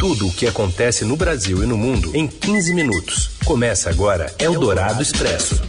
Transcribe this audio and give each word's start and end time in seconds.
Tudo 0.00 0.28
o 0.28 0.32
que 0.32 0.46
acontece 0.46 1.04
no 1.04 1.14
Brasil 1.14 1.62
e 1.62 1.66
no 1.66 1.76
mundo 1.76 2.16
em 2.16 2.26
15 2.26 2.72
minutos. 2.72 3.36
Começa 3.44 3.90
agora 3.90 4.34
Eldorado 4.38 5.02
Expresso. 5.02 5.60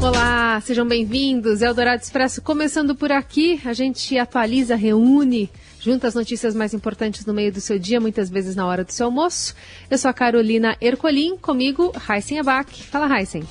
Olá, 0.00 0.58
sejam 0.62 0.88
bem-vindos. 0.88 1.60
Eldorado 1.60 2.02
Expresso 2.02 2.40
começando 2.40 2.94
por 2.94 3.12
aqui. 3.12 3.60
A 3.66 3.74
gente 3.74 4.16
atualiza, 4.16 4.74
reúne, 4.74 5.50
junta 5.78 6.08
as 6.08 6.14
notícias 6.14 6.54
mais 6.54 6.72
importantes 6.72 7.26
no 7.26 7.34
meio 7.34 7.52
do 7.52 7.60
seu 7.60 7.78
dia, 7.78 8.00
muitas 8.00 8.30
vezes 8.30 8.56
na 8.56 8.66
hora 8.66 8.84
do 8.84 8.90
seu 8.90 9.04
almoço. 9.04 9.54
Eu 9.90 9.98
sou 9.98 10.08
a 10.10 10.14
Carolina 10.14 10.74
Ercolim, 10.80 11.36
comigo, 11.36 11.92
Heisen 12.08 12.38
Abac. 12.38 12.84
Fala, 12.84 13.20
Heisen. 13.20 13.42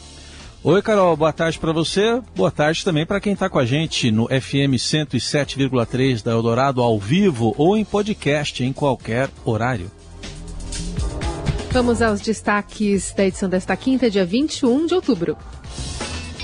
Oi, 0.64 0.80
Carol, 0.84 1.18
boa 1.18 1.34
tarde 1.34 1.57
para 1.57 1.71
você. 1.71 2.21
Boa 2.36 2.52
tarde 2.52 2.86
também 2.86 3.04
para 3.04 3.20
quem 3.20 3.34
está 3.34 3.50
com 3.50 3.57
a 3.57 3.66
gente 3.66 4.12
no 4.12 4.27
FM 4.27 4.77
107,3 4.77 6.21
da 6.23 6.34
Eldorado 6.34 6.84
ao 6.84 7.00
vivo 7.00 7.55
ou 7.57 7.76
em 7.76 7.84
podcast 7.84 8.63
em 8.63 8.71
qualquer 8.71 9.27
horário. 9.44 9.89
Vamos 11.71 11.99
aos 11.99 12.21
destaques 12.21 13.12
da 13.12 13.26
edição 13.26 13.49
desta 13.49 13.76
quinta, 13.76 14.08
dia 14.08 14.23
21 14.23 14.85
de 14.85 14.94
outubro. 14.94 15.35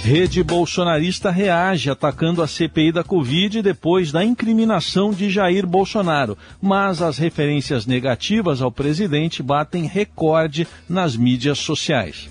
Rede 0.01 0.41
bolsonarista 0.41 1.29
reage 1.29 1.91
atacando 1.91 2.41
a 2.41 2.47
CPI 2.47 2.91
da 2.91 3.03
Covid 3.03 3.61
depois 3.61 4.11
da 4.11 4.23
incriminação 4.23 5.11
de 5.11 5.29
Jair 5.29 5.67
Bolsonaro. 5.67 6.35
Mas 6.59 7.03
as 7.03 7.19
referências 7.19 7.85
negativas 7.85 8.63
ao 8.63 8.71
presidente 8.71 9.43
batem 9.43 9.85
recorde 9.85 10.67
nas 10.89 11.15
mídias 11.15 11.59
sociais. 11.59 12.27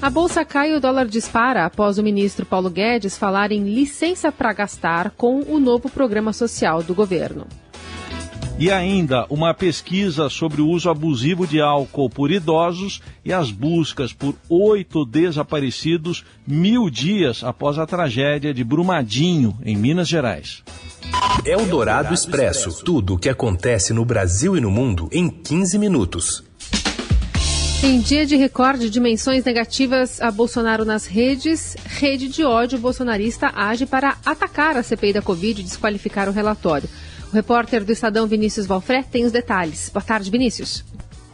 A 0.00 0.10
bolsa 0.10 0.44
cai 0.44 0.72
e 0.72 0.76
o 0.76 0.80
dólar 0.80 1.06
dispara 1.06 1.64
após 1.64 1.98
o 1.98 2.02
ministro 2.02 2.44
Paulo 2.44 2.68
Guedes 2.68 3.16
falar 3.16 3.50
em 3.50 3.64
licença 3.64 4.30
para 4.30 4.52
gastar 4.52 5.10
com 5.10 5.40
o 5.40 5.58
novo 5.58 5.88
programa 5.88 6.32
social 6.32 6.82
do 6.82 6.94
governo. 6.94 7.46
E 8.58 8.70
ainda 8.70 9.26
uma 9.28 9.52
pesquisa 9.52 10.30
sobre 10.30 10.62
o 10.62 10.68
uso 10.68 10.88
abusivo 10.88 11.46
de 11.46 11.60
álcool 11.60 12.08
por 12.08 12.30
idosos 12.30 13.02
e 13.24 13.32
as 13.32 13.50
buscas 13.50 14.12
por 14.12 14.34
oito 14.48 15.04
desaparecidos 15.04 16.24
mil 16.46 16.88
dias 16.88 17.42
após 17.42 17.78
a 17.78 17.86
tragédia 17.86 18.54
de 18.54 18.64
Brumadinho, 18.64 19.58
em 19.64 19.76
Minas 19.76 20.08
Gerais. 20.08 20.62
É 21.44 21.56
o 21.56 21.66
Dourado 21.66 22.14
Expresso 22.14 22.82
tudo 22.82 23.14
o 23.14 23.18
que 23.18 23.28
acontece 23.28 23.92
no 23.92 24.04
Brasil 24.04 24.56
e 24.56 24.60
no 24.60 24.70
mundo 24.70 25.08
em 25.12 25.28
15 25.28 25.78
minutos. 25.78 26.42
Em 27.82 28.00
dia 28.00 28.24
de 28.24 28.36
recorde 28.36 28.88
de 28.88 28.98
menções 28.98 29.44
negativas 29.44 30.20
a 30.20 30.30
Bolsonaro 30.30 30.84
nas 30.84 31.06
redes, 31.06 31.76
rede 31.84 32.26
de 32.26 32.42
ódio 32.42 32.78
bolsonarista 32.78 33.52
age 33.54 33.84
para 33.84 34.16
atacar 34.24 34.76
a 34.76 34.82
CPI 34.82 35.12
da 35.12 35.22
Covid 35.22 35.60
e 35.60 35.64
desqualificar 35.64 36.28
o 36.28 36.32
relatório. 36.32 36.88
O 37.30 37.34
repórter 37.34 37.84
do 37.84 37.92
Estadão 37.92 38.26
Vinícius 38.26 38.66
Valfré 38.66 39.02
tem 39.02 39.24
os 39.24 39.32
detalhes. 39.32 39.90
Boa 39.92 40.02
tarde, 40.02 40.30
Vinícius. 40.30 40.82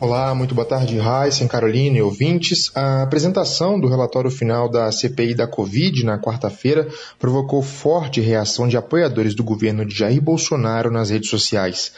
Olá, 0.04 0.34
muito 0.34 0.52
boa 0.52 0.66
tarde, 0.66 0.98
Raíssen, 0.98 1.46
Caroline 1.46 1.98
e 1.98 2.02
ouvintes. 2.02 2.72
A 2.74 3.04
apresentação 3.04 3.78
do 3.78 3.86
relatório 3.86 4.32
final 4.32 4.68
da 4.68 4.90
CPI 4.90 5.32
da 5.32 5.46
Covid 5.46 6.04
na 6.04 6.18
quarta-feira 6.18 6.88
provocou 7.20 7.62
forte 7.62 8.20
reação 8.20 8.66
de 8.66 8.76
apoiadores 8.76 9.32
do 9.32 9.44
governo 9.44 9.86
de 9.86 9.94
Jair 9.94 10.20
Bolsonaro 10.20 10.90
nas 10.90 11.10
redes 11.10 11.30
sociais. 11.30 11.92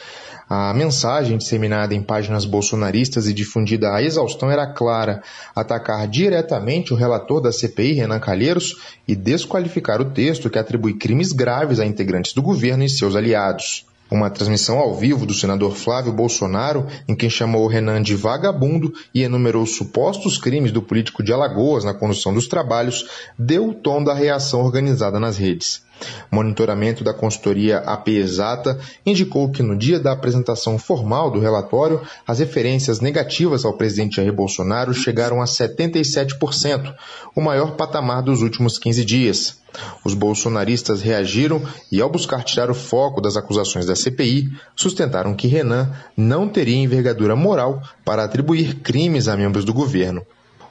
A 0.47 0.71
mensagem 0.75 1.35
disseminada 1.35 1.95
em 1.95 2.03
páginas 2.03 2.45
bolsonaristas 2.45 3.27
e 3.27 3.33
difundida 3.33 3.91
à 3.91 4.03
exaustão 4.03 4.51
era 4.51 4.71
clara: 4.71 5.23
atacar 5.55 6.07
diretamente 6.07 6.93
o 6.93 6.95
relator 6.95 7.41
da 7.41 7.51
CPI, 7.51 7.93
Renan 7.93 8.19
Calheiros, 8.19 8.75
e 9.07 9.15
desqualificar 9.15 9.99
o 9.99 10.11
texto 10.11 10.47
que 10.47 10.59
atribui 10.59 10.93
crimes 10.93 11.31
graves 11.31 11.79
a 11.79 11.85
integrantes 11.87 12.33
do 12.33 12.43
governo 12.43 12.83
e 12.83 12.89
seus 12.89 13.15
aliados. 13.15 13.83
Uma 14.09 14.29
transmissão 14.29 14.77
ao 14.77 14.93
vivo 14.93 15.25
do 15.25 15.33
senador 15.33 15.75
Flávio 15.75 16.13
Bolsonaro, 16.13 16.85
em 17.07 17.15
quem 17.15 17.29
chamou 17.29 17.67
Renan 17.67 18.01
de 18.01 18.15
vagabundo 18.15 18.93
e 19.13 19.23
enumerou 19.23 19.65
supostos 19.65 20.37
crimes 20.37 20.71
do 20.71 20.81
político 20.81 21.23
de 21.23 21.33
Alagoas 21.33 21.83
na 21.83 21.93
condução 21.93 22.33
dos 22.33 22.47
trabalhos, 22.47 23.05
deu 23.37 23.69
o 23.69 23.73
tom 23.73 24.03
da 24.03 24.13
reação 24.13 24.61
organizada 24.61 25.19
nas 25.19 25.37
redes. 25.37 25.84
Monitoramento 26.29 27.03
da 27.03 27.13
consultoria 27.13 27.79
AP 27.79 28.09
Exata 28.09 28.79
indicou 29.05 29.49
que 29.49 29.63
no 29.63 29.77
dia 29.77 29.99
da 29.99 30.11
apresentação 30.11 30.77
formal 30.77 31.31
do 31.31 31.39
relatório, 31.39 32.01
as 32.27 32.39
referências 32.39 32.99
negativas 32.99 33.63
ao 33.63 33.77
presidente 33.77 34.17
Jair 34.17 34.33
Bolsonaro 34.33 34.93
chegaram 34.93 35.41
a 35.41 35.45
77%, 35.45 36.93
o 37.35 37.41
maior 37.41 37.75
patamar 37.75 38.21
dos 38.21 38.41
últimos 38.41 38.77
15 38.77 39.05
dias. 39.05 39.57
Os 40.03 40.13
bolsonaristas 40.13 41.01
reagiram 41.01 41.61
e, 41.91 42.01
ao 42.01 42.09
buscar 42.09 42.43
tirar 42.43 42.69
o 42.69 42.75
foco 42.75 43.19
das 43.19 43.35
acusações 43.35 43.85
da 43.85 43.95
CPI, 43.95 44.49
sustentaram 44.75 45.33
que 45.33 45.47
Renan 45.47 45.91
não 46.15 46.47
teria 46.47 46.77
envergadura 46.77 47.35
moral 47.35 47.81
para 48.05 48.23
atribuir 48.23 48.75
crimes 48.75 49.27
a 49.27 49.35
membros 49.35 49.65
do 49.65 49.73
governo. 49.73 50.25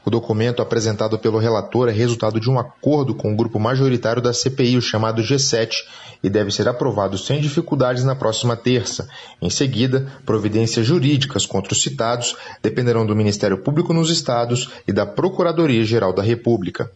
O 0.05 0.11
documento 0.11 0.61
apresentado 0.61 1.19
pelo 1.19 1.39
relator 1.39 1.89
é 1.89 1.93
resultado 1.93 2.39
de 2.39 2.51
um 2.51 2.59
acordo 2.59 3.15
com 3.15 3.33
o 3.33 3.37
grupo 3.37 3.59
majoritário 3.59 4.21
da 4.21 4.35
CPI, 4.35 4.77
o 4.77 4.83
chamado 4.83 5.23
G7, 5.23 5.71
e 6.23 6.29
deve 6.29 6.51
ser 6.51 6.69
aprovado 6.69 7.17
sem 7.17 7.41
dificuldades 7.41 8.05
na 8.05 8.15
próxima 8.15 8.57
terça. 8.57 9.09
Em 9.41 9.49
seguida, 9.49 10.07
providências 10.27 10.87
jurídicas 10.87 11.47
contra 11.47 11.73
os 11.73 11.83
citados 11.83 12.37
dependerão 12.63 13.07
do 13.07 13.17
Ministério 13.17 13.59
Público 13.59 13.95
nos 13.95 14.11
estados 14.11 14.71
e 14.87 14.93
da 14.93 15.07
Procuradoria-Geral 15.07 16.13
da 16.13 16.23
República. 16.23 16.91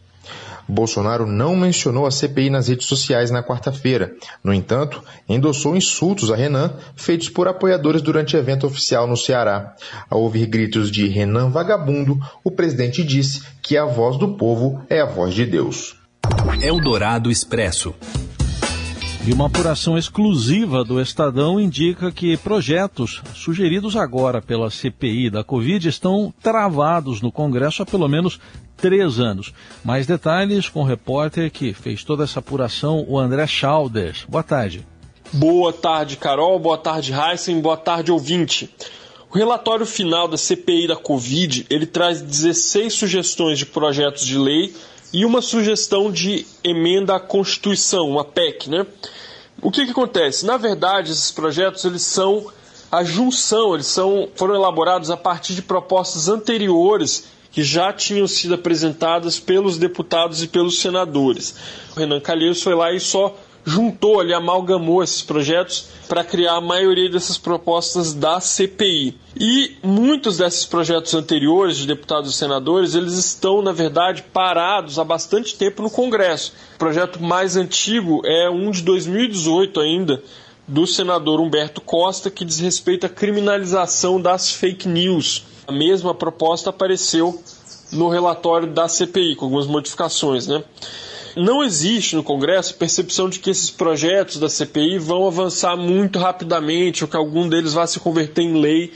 Bolsonaro 0.69 1.25
não 1.25 1.55
mencionou 1.55 2.05
a 2.05 2.11
CPI 2.11 2.49
nas 2.49 2.67
redes 2.67 2.85
sociais 2.85 3.31
na 3.31 3.43
quarta-feira. 3.43 4.13
No 4.43 4.53
entanto, 4.53 5.03
endossou 5.27 5.75
insultos 5.75 6.31
a 6.31 6.35
Renan 6.35 6.73
feitos 6.95 7.29
por 7.29 7.47
apoiadores 7.47 8.01
durante 8.01 8.37
evento 8.37 8.67
oficial 8.67 9.07
no 9.07 9.17
Ceará. 9.17 9.75
Ao 10.09 10.21
ouvir 10.21 10.45
gritos 10.45 10.91
de 10.91 11.07
Renan 11.07 11.49
vagabundo, 11.49 12.19
o 12.43 12.51
presidente 12.51 13.03
disse 13.03 13.41
que 13.61 13.75
a 13.75 13.85
voz 13.85 14.17
do 14.17 14.35
povo 14.35 14.81
é 14.89 15.01
a 15.01 15.05
voz 15.05 15.33
de 15.33 15.45
Deus. 15.45 15.95
Eldorado 16.61 17.31
Expresso. 17.31 17.95
E 19.29 19.31
uma 19.31 19.45
apuração 19.45 19.95
exclusiva 19.95 20.83
do 20.83 20.99
Estadão 20.99 21.59
indica 21.59 22.11
que 22.11 22.35
projetos 22.35 23.21
sugeridos 23.35 23.95
agora 23.95 24.41
pela 24.41 24.71
CPI 24.71 25.29
da 25.29 25.43
Covid 25.43 25.87
estão 25.87 26.33
travados 26.41 27.21
no 27.21 27.31
Congresso 27.31 27.83
há 27.83 27.85
pelo 27.85 28.07
menos 28.07 28.39
três 28.75 29.19
anos. 29.19 29.53
Mais 29.85 30.07
detalhes 30.07 30.67
com 30.67 30.81
o 30.81 30.83
repórter 30.83 31.51
que 31.51 31.75
fez 31.75 32.03
toda 32.03 32.23
essa 32.23 32.39
apuração, 32.39 33.05
o 33.07 33.19
André 33.19 33.45
Schalders. 33.45 34.25
Boa 34.27 34.41
tarde. 34.41 34.83
Boa 35.31 35.71
tarde, 35.71 36.17
Carol. 36.17 36.57
Boa 36.57 36.79
tarde, 36.79 37.13
Heisen. 37.13 37.61
Boa 37.61 37.77
tarde, 37.77 38.11
ouvinte. 38.11 38.67
O 39.29 39.37
relatório 39.37 39.85
final 39.85 40.27
da 40.27 40.37
CPI 40.37 40.87
da 40.87 40.95
Covid, 40.95 41.67
ele 41.69 41.85
traz 41.85 42.19
16 42.19 42.91
sugestões 42.91 43.59
de 43.59 43.67
projetos 43.67 44.25
de 44.25 44.39
lei 44.39 44.73
e 45.13 45.23
uma 45.23 45.39
sugestão 45.39 46.11
de 46.11 46.47
emenda 46.63 47.15
à 47.15 47.19
Constituição, 47.19 48.09
uma 48.09 48.25
PEC, 48.25 48.69
né? 48.71 48.87
O 49.61 49.71
que, 49.71 49.85
que 49.85 49.91
acontece? 49.91 50.45
Na 50.45 50.57
verdade, 50.57 51.11
esses 51.11 51.31
projetos 51.31 51.83
eles 51.85 52.01
são 52.03 52.47
a 52.91 53.03
junção, 53.03 53.73
eles 53.73 53.87
são, 53.87 54.29
foram 54.35 54.55
elaborados 54.55 55.11
a 55.11 55.17
partir 55.17 55.53
de 55.53 55.61
propostas 55.61 56.27
anteriores 56.27 57.25
que 57.51 57.63
já 57.63 57.91
tinham 57.91 58.27
sido 58.27 58.55
apresentadas 58.55 59.39
pelos 59.39 59.77
deputados 59.77 60.41
e 60.43 60.47
pelos 60.47 60.79
senadores. 60.79 61.55
O 61.95 61.99
Renan 61.99 62.19
Calheiros 62.19 62.61
foi 62.61 62.75
lá 62.75 62.91
e 62.91 62.99
só 62.99 63.35
juntou 63.65 64.19
ali, 64.19 64.33
amalgamou 64.33 65.03
esses 65.03 65.21
projetos 65.21 65.87
para 66.07 66.23
criar 66.23 66.55
a 66.55 66.61
maioria 66.61 67.09
dessas 67.09 67.37
propostas 67.37 68.13
da 68.13 68.39
CPI. 68.39 69.17
E 69.39 69.77
muitos 69.83 70.37
desses 70.37 70.65
projetos 70.65 71.13
anteriores 71.13 71.77
de 71.77 71.87
deputados 71.87 72.33
e 72.33 72.37
senadores, 72.37 72.95
eles 72.95 73.13
estão, 73.13 73.61
na 73.61 73.71
verdade, 73.71 74.23
parados 74.33 74.97
há 74.97 75.03
bastante 75.03 75.55
tempo 75.55 75.81
no 75.81 75.89
Congresso. 75.89 76.53
O 76.75 76.79
projeto 76.79 77.21
mais 77.21 77.55
antigo 77.55 78.21
é 78.25 78.49
um 78.49 78.71
de 78.71 78.81
2018 78.81 79.79
ainda, 79.79 80.23
do 80.67 80.85
senador 80.85 81.39
Humberto 81.39 81.81
Costa, 81.81 82.29
que 82.29 82.45
diz 82.45 82.59
respeito 82.59 83.05
à 83.05 83.09
criminalização 83.09 84.21
das 84.21 84.51
fake 84.51 84.87
news. 84.87 85.43
A 85.67 85.71
mesma 85.71 86.13
proposta 86.13 86.69
apareceu 86.69 87.41
no 87.91 88.09
relatório 88.09 88.67
da 88.67 88.87
CPI, 88.87 89.35
com 89.35 89.45
algumas 89.45 89.67
modificações, 89.67 90.47
né? 90.47 90.63
Não 91.39 91.63
existe 91.63 92.17
no 92.17 92.23
Congresso 92.23 92.75
percepção 92.75 93.29
de 93.29 93.39
que 93.39 93.49
esses 93.49 93.69
projetos 93.69 94.41
da 94.41 94.49
CPI 94.49 94.97
vão 94.97 95.25
avançar 95.25 95.77
muito 95.77 96.19
rapidamente 96.19 97.01
ou 97.01 97.09
que 97.09 97.15
algum 97.15 97.47
deles 97.47 97.71
vá 97.71 97.87
se 97.87 97.97
converter 97.97 98.41
em 98.41 98.59
lei 98.59 98.91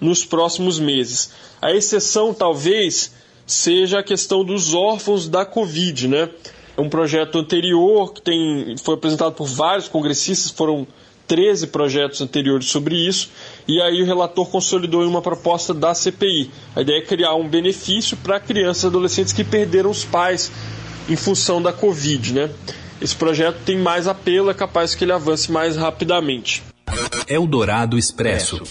nos 0.00 0.24
próximos 0.24 0.78
meses. 0.78 1.32
A 1.60 1.72
exceção, 1.72 2.32
talvez, 2.32 3.12
seja 3.44 3.98
a 3.98 4.02
questão 4.04 4.44
dos 4.44 4.74
órfãos 4.74 5.28
da 5.28 5.44
Covid, 5.44 6.06
né? 6.06 6.30
É 6.76 6.80
um 6.80 6.88
projeto 6.88 7.36
anterior 7.36 8.12
que 8.12 8.22
tem, 8.22 8.76
foi 8.80 8.94
apresentado 8.94 9.32
por 9.32 9.48
vários 9.48 9.88
congressistas, 9.88 10.52
foram 10.52 10.86
13 11.26 11.66
projetos 11.66 12.20
anteriores 12.20 12.68
sobre 12.68 12.94
isso, 12.94 13.28
e 13.66 13.82
aí 13.82 14.00
o 14.00 14.06
relator 14.06 14.46
consolidou 14.46 15.02
em 15.02 15.08
uma 15.08 15.20
proposta 15.20 15.74
da 15.74 15.92
CPI. 15.92 16.48
A 16.76 16.80
ideia 16.80 16.98
é 16.98 17.02
criar 17.02 17.34
um 17.34 17.48
benefício 17.48 18.16
para 18.18 18.38
crianças 18.38 18.84
e 18.84 18.86
adolescentes 18.86 19.32
que 19.32 19.42
perderam 19.42 19.90
os 19.90 20.04
pais 20.04 20.52
em 21.08 21.16
função 21.16 21.60
da 21.60 21.72
Covid. 21.72 22.32
Né? 22.32 22.50
Esse 23.00 23.14
projeto 23.14 23.58
tem 23.64 23.78
mais 23.78 24.06
apelo, 24.06 24.50
é 24.50 24.54
capaz 24.54 24.94
que 24.94 25.04
ele 25.04 25.12
avance 25.12 25.50
mais 25.50 25.76
rapidamente. 25.76 26.62
Eldorado 27.26 27.98
Expresso. 27.98 28.62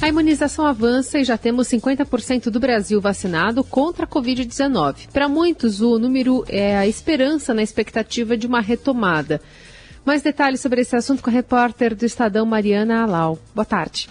A 0.00 0.08
imunização 0.08 0.66
avança 0.66 1.20
e 1.20 1.24
já 1.24 1.38
temos 1.38 1.68
50% 1.68 2.50
do 2.50 2.58
Brasil 2.58 3.00
vacinado 3.00 3.62
contra 3.62 4.04
a 4.04 4.08
Covid-19. 4.08 5.06
Para 5.12 5.28
muitos, 5.28 5.80
o 5.80 5.96
número 5.96 6.44
é 6.48 6.76
a 6.76 6.88
esperança 6.88 7.54
na 7.54 7.62
expectativa 7.62 8.36
de 8.36 8.48
uma 8.48 8.60
retomada. 8.60 9.40
Mais 10.04 10.20
detalhes 10.20 10.60
sobre 10.60 10.80
esse 10.80 10.96
assunto 10.96 11.22
com 11.22 11.30
a 11.30 11.32
repórter 11.32 11.94
do 11.94 12.04
Estadão, 12.04 12.44
Mariana 12.44 13.04
Alau. 13.04 13.38
Boa 13.54 13.64
tarde. 13.64 14.10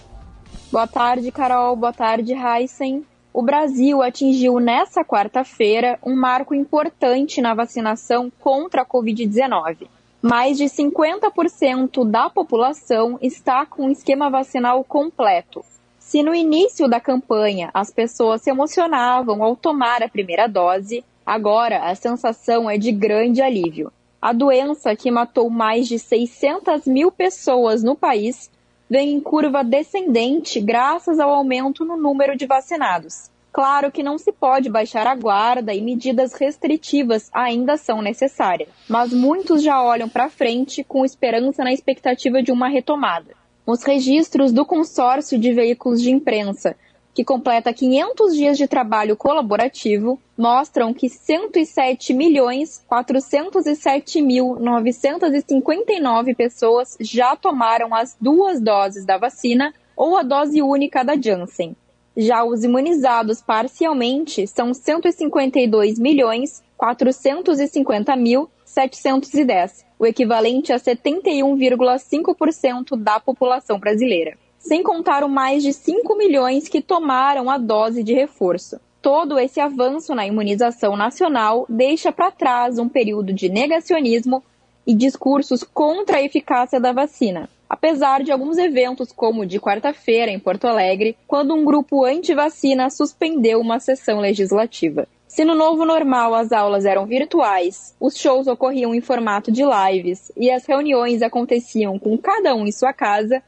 Boa 0.72 0.88
tarde, 0.88 1.30
Carol. 1.30 1.76
Boa 1.76 1.92
tarde, 1.92 2.32
Heisen. 2.32 3.06
O 3.34 3.42
Brasil 3.42 4.02
atingiu 4.02 4.60
nesta 4.60 5.06
quarta-feira 5.06 5.98
um 6.04 6.14
marco 6.14 6.54
importante 6.54 7.42
na 7.42 7.54
vacinação 7.54 8.30
contra 8.42 8.82
a 8.82 8.86
Covid-19. 8.86 9.88
Mais 10.22 10.58
de 10.58 10.66
50% 10.66 12.04
da 12.10 12.30
população 12.30 13.18
está 13.22 13.66
com 13.66 13.88
o 13.88 13.92
esquema 13.92 14.30
vacinal 14.30 14.84
completo. 14.84 15.64
Se 15.98 16.22
no 16.22 16.36
início 16.36 16.90
da 16.90 17.00
campanha 17.00 17.72
as 17.74 17.90
pessoas 17.90 18.42
se 18.42 18.50
emocionavam 18.50 19.42
ao 19.42 19.56
tomar 19.56 20.04
a 20.04 20.10
primeira 20.10 20.46
dose, 20.46 21.02
agora 21.26 21.90
a 21.90 21.96
sensação 21.96 22.70
é 22.70 22.78
de 22.78 22.92
grande 22.92 23.42
alívio. 23.42 23.94
A 24.22 24.34
doença 24.34 24.94
que 24.94 25.10
matou 25.10 25.50
mais 25.50 25.88
de 25.88 25.98
600 25.98 26.86
mil 26.86 27.10
pessoas 27.10 27.82
no 27.82 27.96
país 27.96 28.52
vem 28.92 29.14
em 29.14 29.22
curva 29.22 29.64
descendente 29.64 30.60
graças 30.60 31.18
ao 31.18 31.30
aumento 31.30 31.86
no 31.86 31.96
número 31.96 32.36
de 32.36 32.46
vacinados. 32.46 33.32
Claro 33.50 33.90
que 33.90 34.04
não 34.04 34.18
se 34.18 34.34
pode 34.34 34.70
baixar 34.70 35.08
a 35.08 35.16
guarda 35.16 35.74
e 35.74 35.82
medidas 35.82 36.34
restritivas 36.34 37.30
ainda 37.32 37.78
são 37.78 38.02
necessárias, 38.02 38.68
mas 38.90 39.14
muitos 39.14 39.64
já 39.64 39.82
olham 39.82 40.10
para 40.10 40.28
frente 40.28 40.84
com 40.84 41.06
esperança 41.06 41.64
na 41.64 41.72
expectativa 41.72 42.44
de 42.44 42.52
uma 42.52 42.68
retomada. 42.68 43.34
Os 43.66 43.82
registros 43.82 44.52
do 44.52 44.66
consórcio 44.66 45.40
de 45.40 45.54
veículos 45.54 46.02
de 46.02 46.12
imprensa 46.12 46.76
que 47.14 47.26
completa 47.26 47.74
500 47.74 48.36
dias 48.36 48.58
de 48.58 48.68
trabalho 48.68 49.18
colaborativo, 49.18 50.20
mostram 50.38 50.94
que 50.94 51.10
107 51.10 52.14
milhões 52.14 52.82
407 52.88 54.22
mil 54.22 54.56
959 54.60 56.36
pessoas 56.36 56.96
já 57.00 57.36
tomaram 57.36 57.94
as 57.94 58.16
duas 58.20 58.62
doses 58.62 59.06
da 59.06 59.18
vacina 59.18 59.74
ou 59.96 60.16
a 60.16 60.24
dose 60.24 60.62
única 60.62 61.04
da 61.04 61.20
Janssen. 61.20 61.76
Já 62.16 62.44
os 62.44 62.64
imunizados 62.64 63.42
parcialmente 63.42 64.46
são 64.48 64.74
152 64.74 66.00
milhões 66.00 66.64
450 66.78 68.16
mil 68.16 68.50
710, 68.66 69.86
o 70.00 70.06
equivalente 70.06 70.72
a 70.74 70.78
71,5% 70.78 72.98
da 72.98 73.20
população 73.20 73.78
brasileira 73.78 74.38
sem 74.62 74.84
contar 74.84 75.24
o 75.24 75.30
mais 75.30 75.64
de 75.64 75.74
5 75.74 76.16
milhões 76.16 76.68
que 76.68 76.82
tomaram 76.82 77.50
a 77.50 77.58
dose 77.58 78.04
de 78.04 78.14
reforço. 78.14 78.80
Todo 79.02 79.40
esse 79.40 79.60
avanço 79.60 80.14
na 80.14 80.28
imunização 80.28 80.96
nacional 80.96 81.66
deixa 81.68 82.12
para 82.12 82.32
trás 82.32 82.78
um 82.78 82.88
período 82.88 83.34
de 83.34 83.50
negacionismo 83.50 84.44
e 84.86 84.94
discursos 84.94 85.64
contra 85.64 86.18
a 86.18 86.24
eficácia 86.24 86.80
da 86.80 86.92
vacina. 86.92 87.50
Apesar 87.68 88.22
de 88.22 88.32
alguns 88.32 88.58
eventos, 88.58 89.12
como 89.12 89.42
o 89.42 89.46
de 89.46 89.60
quarta-feira 89.60 90.30
em 90.30 90.38
Porto 90.38 90.68
Alegre, 90.68 91.18
quando 91.26 91.56
um 91.56 91.66
grupo 91.66 92.06
anti-vacina 92.06 92.90
suspendeu 92.90 93.60
uma 93.60 93.80
sessão 93.80 94.20
legislativa. 94.20 95.08
Se 95.26 95.46
no 95.46 95.56
novo 95.56 95.86
normal 95.86 96.36
as 96.36 96.52
aulas 96.52 96.86
eram 96.86 97.06
virtuais, 97.06 97.96
os 98.00 98.18
shows 98.18 98.48
ocorriam 98.48 98.94
em 98.94 99.00
formato 99.00 99.50
de 99.50 99.64
lives 99.64 100.30
e 100.36 100.52
as 100.52 100.66
reuniões 100.66 101.22
aconteciam 101.22 101.98
com 101.98 102.18
cada 102.18 102.54
um 102.54 102.68
em 102.68 102.72
sua 102.72 102.92
casa, 102.92 103.42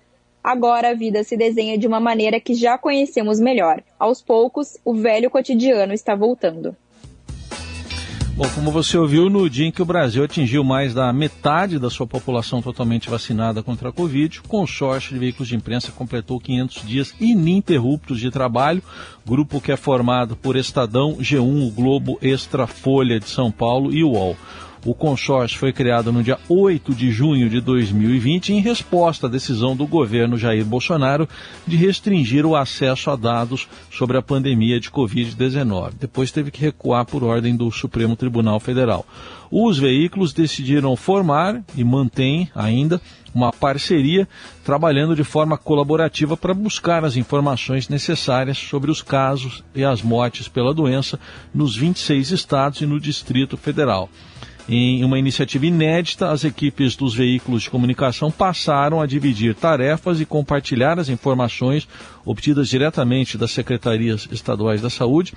Agora 0.44 0.90
a 0.90 0.94
vida 0.94 1.24
se 1.24 1.38
desenha 1.38 1.78
de 1.78 1.88
uma 1.88 2.00
maneira 2.00 2.40
que 2.40 2.54
já 2.54 2.78
conhecemos 2.78 3.40
melhor. 3.40 3.82
Aos 3.98 4.22
poucos, 4.22 4.78
o 4.84 4.94
velho 4.94 5.30
cotidiano 5.30 5.94
está 5.94 6.16
voltando. 6.16 6.76
Bom, 8.36 8.50
como 8.56 8.72
você 8.72 8.98
ouviu, 8.98 9.30
no 9.30 9.48
dia 9.48 9.68
em 9.68 9.72
que 9.72 9.82
o 9.82 9.86
Brasil 9.86 10.24
atingiu 10.24 10.64
mais 10.64 10.92
da 10.92 11.14
metade 11.14 11.78
da 11.78 11.88
sua 11.88 12.08
população 12.08 12.64
totalmente 12.64 13.08
vacinada 13.08 13.62
contra 13.62 13.90
a 13.90 13.92
Covid, 13.92 14.40
o 14.40 14.48
consórcio 14.48 15.14
de 15.14 15.20
veículos 15.20 15.48
de 15.48 15.56
imprensa 15.56 15.92
completou 15.92 16.40
500 16.40 16.88
dias 16.88 17.16
ininterruptos 17.22 18.20
de 18.20 18.32
trabalho. 18.32 18.82
Grupo 19.24 19.62
que 19.62 19.72
é 19.72 19.78
formado 19.78 20.36
por 20.36 20.56
Estadão, 20.56 21.18
G1, 21.18 21.68
o 21.68 21.70
Globo, 21.70 22.18
Extra, 22.24 22.66
Folha 22.66 23.20
de 23.20 23.30
São 23.30 23.52
Paulo 23.52 23.94
e 23.94 24.04
UOL. 24.04 24.36
O 24.86 24.94
consórcio 24.94 25.58
foi 25.58 25.72
criado 25.72 26.12
no 26.12 26.22
dia 26.22 26.38
8 26.50 26.94
de 26.94 27.10
junho 27.10 27.50
de 27.50 27.62
2020 27.62 28.52
em 28.52 28.60
resposta 28.60 29.28
à 29.28 29.30
decisão 29.30 29.78
do 29.78 29.88
governo 29.88 30.38
Jair 30.38 30.66
Bolsonaro 30.66 31.28
de 31.66 31.78
restringir 31.78 32.46
o 32.46 32.54
acesso 32.54 33.10
a 33.10 33.16
dados 33.16 33.70
sobre 33.90 34.18
a 34.18 34.22
pandemia 34.22 34.82
de 34.82 34.92
Covid-19. 34.92 35.94
Depois 35.98 36.32
teve 36.32 36.52
que 36.52 36.60
recuar 36.60 37.06
por 37.06 37.24
ordem 37.24 37.56
do 37.56 37.72
Supremo 37.72 38.18
Tribunal 38.18 38.60
Federal. 38.60 39.06
Os 39.50 39.78
veículos 39.78 40.34
decidiram 40.34 40.98
formar 40.98 41.64
e 41.78 41.84
mantém 41.84 42.50
ainda 42.54 43.00
uma 43.34 43.54
parceria 43.54 44.28
trabalhando 44.66 45.16
de 45.16 45.24
forma 45.24 45.58
colaborativa 45.58 46.36
para 46.36 46.54
buscar 46.54 47.06
as 47.06 47.16
informações 47.16 47.88
necessárias 47.88 48.58
sobre 48.58 48.92
os 48.92 49.02
casos 49.02 49.64
e 49.74 49.82
as 49.82 50.02
mortes 50.02 50.50
pela 50.50 50.74
doença 50.74 51.18
nos 51.54 51.74
26 51.74 52.32
estados 52.32 52.82
e 52.82 52.86
no 52.86 53.00
Distrito 53.00 53.56
Federal. 53.56 54.10
Em 54.68 55.04
uma 55.04 55.20
iniciativa 55.20 55.66
inédita, 55.66 56.32
as 56.32 56.46
equipes 56.46 56.96
dos 56.96 57.14
veículos 57.14 57.64
de 57.64 57.70
comunicação 57.70 58.32
passaram 58.32 59.02
a 59.02 59.06
dividir 59.06 59.54
tarefas 59.54 60.22
e 60.22 60.26
compartilhar 60.26 60.98
as 60.98 61.10
informações 61.10 61.86
obtidas 62.24 62.70
diretamente 62.70 63.38
das 63.38 63.52
secretarias 63.52 64.26
estaduais 64.32 64.82
da 64.82 64.90
saúde 64.90 65.34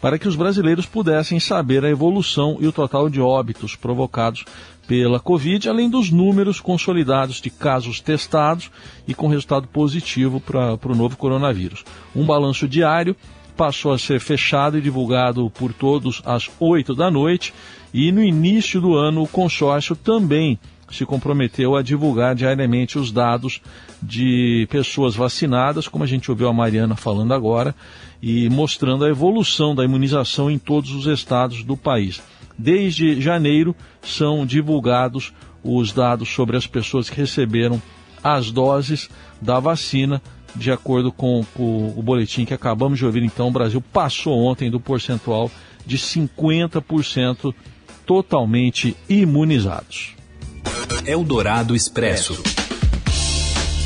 para 0.00 0.18
que 0.18 0.26
os 0.26 0.34
brasileiros 0.34 0.86
pudessem 0.86 1.38
saber 1.38 1.84
a 1.84 1.90
evolução 1.90 2.56
e 2.58 2.66
o 2.66 2.72
total 2.72 3.10
de 3.10 3.20
óbitos 3.20 3.76
provocados 3.76 4.46
pela 4.88 5.20
Covid, 5.20 5.68
além 5.68 5.90
dos 5.90 6.10
números 6.10 6.58
consolidados 6.58 7.38
de 7.38 7.50
casos 7.50 8.00
testados 8.00 8.70
e 9.06 9.12
com 9.12 9.28
resultado 9.28 9.68
positivo 9.68 10.40
para 10.40 10.78
o 10.84 10.96
novo 10.96 11.18
coronavírus. 11.18 11.84
Um 12.16 12.24
balanço 12.24 12.66
diário 12.66 13.14
passou 13.56 13.92
a 13.92 13.98
ser 13.98 14.20
fechado 14.20 14.78
e 14.78 14.80
divulgado 14.80 15.50
por 15.50 15.74
todos 15.74 16.22
às 16.24 16.50
8 16.58 16.94
da 16.94 17.10
noite 17.10 17.52
e 17.92 18.12
no 18.12 18.22
início 18.22 18.80
do 18.80 18.94
ano 18.94 19.22
o 19.22 19.28
consórcio 19.28 19.96
também 19.96 20.58
se 20.90 21.06
comprometeu 21.06 21.76
a 21.76 21.82
divulgar 21.82 22.34
diariamente 22.34 22.98
os 22.98 23.12
dados 23.12 23.60
de 24.02 24.66
pessoas 24.70 25.14
vacinadas, 25.14 25.86
como 25.86 26.02
a 26.02 26.06
gente 26.06 26.30
ouviu 26.30 26.48
a 26.48 26.52
Mariana 26.52 26.96
falando 26.96 27.32
agora, 27.32 27.74
e 28.20 28.48
mostrando 28.50 29.04
a 29.04 29.08
evolução 29.08 29.74
da 29.74 29.84
imunização 29.84 30.50
em 30.50 30.58
todos 30.58 30.92
os 30.92 31.06
estados 31.06 31.62
do 31.62 31.76
país. 31.76 32.20
Desde 32.58 33.20
janeiro 33.20 33.74
são 34.02 34.44
divulgados 34.44 35.32
os 35.62 35.92
dados 35.92 36.28
sobre 36.28 36.56
as 36.56 36.66
pessoas 36.66 37.08
que 37.08 37.16
receberam 37.16 37.80
as 38.22 38.50
doses 38.50 39.08
da 39.40 39.60
vacina 39.60 40.20
de 40.54 40.72
acordo 40.72 41.12
com, 41.12 41.44
o 41.56 42.02
boletim 42.02 42.44
que 42.44 42.52
acabamos 42.52 42.98
de 42.98 43.06
ouvir, 43.06 43.22
então, 43.22 43.48
o 43.48 43.52
Brasil 43.52 43.80
passou 43.80 44.36
ontem 44.36 44.70
do 44.70 44.80
percentual 44.80 45.50
de 45.86 45.96
50% 45.96 47.54
totalmente 48.10 48.96
imunizados. 49.08 50.16
Eldorado 51.06 51.76
Expresso. 51.76 52.42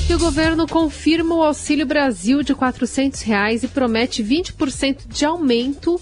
E 0.08 0.14
o 0.14 0.18
governo 0.18 0.66
confirma 0.66 1.34
o 1.34 1.42
Auxílio 1.42 1.84
Brasil 1.84 2.42
de 2.42 2.54
400 2.54 3.20
reais 3.20 3.62
e 3.62 3.68
promete 3.68 4.24
20% 4.24 5.06
de 5.06 5.26
aumento, 5.26 6.00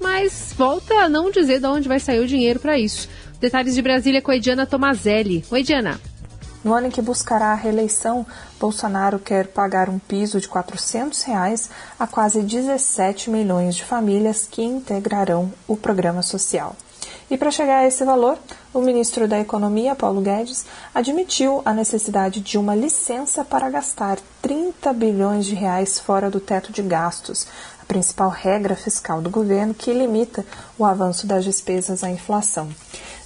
mas 0.00 0.54
volta 0.56 0.94
a 0.94 1.10
não 1.10 1.30
dizer 1.30 1.60
de 1.60 1.66
onde 1.66 1.88
vai 1.88 2.00
sair 2.00 2.20
o 2.20 2.26
dinheiro 2.26 2.58
para 2.58 2.78
isso. 2.78 3.06
Detalhes 3.38 3.74
de 3.74 3.82
Brasília 3.82 4.22
com 4.22 4.30
a 4.30 4.36
Ediana 4.36 4.64
Tomazelli. 4.64 5.44
Oi, 5.50 5.60
Ediana. 5.60 6.00
No 6.64 6.72
ano 6.72 6.86
em 6.86 6.90
que 6.90 7.02
buscará 7.02 7.52
a 7.52 7.54
reeleição, 7.54 8.26
Bolsonaro 8.58 9.18
quer 9.18 9.46
pagar 9.46 9.90
um 9.90 9.98
piso 9.98 10.40
de 10.40 10.48
400 10.48 11.22
reais 11.24 11.68
a 12.00 12.06
quase 12.06 12.40
17 12.40 13.28
milhões 13.28 13.76
de 13.76 13.84
famílias 13.84 14.48
que 14.50 14.62
integrarão 14.62 15.52
o 15.66 15.76
programa 15.76 16.22
social. 16.22 16.74
E 17.30 17.36
para 17.36 17.50
chegar 17.50 17.80
a 17.80 17.86
esse 17.86 18.04
valor, 18.04 18.38
o 18.72 18.80
ministro 18.80 19.28
da 19.28 19.38
Economia, 19.38 19.94
Paulo 19.94 20.22
Guedes, 20.22 20.64
admitiu 20.94 21.60
a 21.62 21.74
necessidade 21.74 22.40
de 22.40 22.56
uma 22.56 22.74
licença 22.74 23.44
para 23.44 23.68
gastar 23.68 24.18
30 24.40 24.90
bilhões 24.94 25.44
de 25.44 25.54
reais 25.54 25.98
fora 25.98 26.30
do 26.30 26.40
teto 26.40 26.72
de 26.72 26.80
gastos, 26.80 27.46
a 27.82 27.84
principal 27.84 28.30
regra 28.30 28.74
fiscal 28.74 29.20
do 29.20 29.28
governo 29.28 29.74
que 29.74 29.92
limita 29.92 30.42
o 30.78 30.86
avanço 30.86 31.26
das 31.26 31.44
despesas 31.44 32.02
à 32.02 32.08
inflação. 32.08 32.70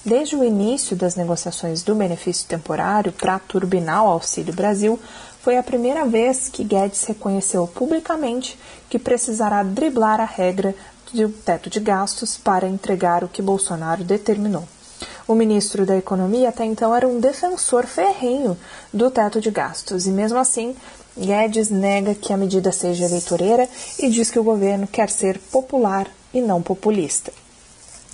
Desde 0.05 0.35
o 0.35 0.43
início 0.43 0.97
das 0.97 1.15
negociações 1.15 1.85
do 1.85 1.95
benefício 1.95 2.49
temporário 2.49 3.13
para 3.13 3.39
turbinar 3.39 4.05
o 4.05 4.09
Auxílio 4.09 4.53
Brasil, 4.53 4.99
foi 5.43 5.59
a 5.59 5.63
primeira 5.63 6.05
vez 6.07 6.49
que 6.49 6.63
Guedes 6.63 7.03
reconheceu 7.03 7.67
publicamente 7.67 8.57
que 8.89 8.97
precisará 8.97 9.65
driblar 9.65 10.21
a 10.21 10.25
regra 10.25 10.73
do 11.13 11.29
teto 11.29 11.69
de 11.69 11.81
gastos 11.81 12.39
para 12.39 12.69
entregar 12.69 13.25
o 13.25 13.29
que 13.29 13.43
Bolsonaro 13.43 14.05
determinou. 14.05 14.63
O 15.27 15.35
ministro 15.35 15.85
da 15.85 15.97
Economia 15.97 16.49
até 16.49 16.65
então 16.65 16.95
era 16.95 17.09
um 17.09 17.19
defensor 17.19 17.87
ferrenho 17.87 18.57
do 18.93 19.11
teto 19.11 19.41
de 19.41 19.51
gastos 19.51 20.07
e, 20.07 20.11
mesmo 20.11 20.39
assim, 20.39 20.77
Guedes 21.19 21.71
nega 21.71 22.15
que 22.15 22.33
a 22.33 22.37
medida 22.37 22.71
seja 22.71 23.05
eleitoreira 23.05 23.69
e 23.99 24.09
diz 24.09 24.31
que 24.31 24.39
o 24.39 24.45
governo 24.45 24.87
quer 24.87 25.11
ser 25.11 25.41
popular 25.51 26.07
e 26.33 26.41
não 26.41 26.63
populista. 26.63 27.33